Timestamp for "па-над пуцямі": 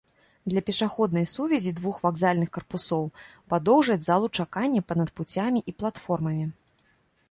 4.93-5.59